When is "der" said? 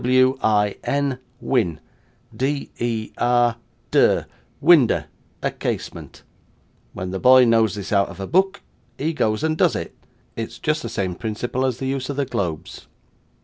3.91-4.25